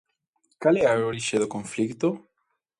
[0.61, 2.07] Cal é a orixe do conflito?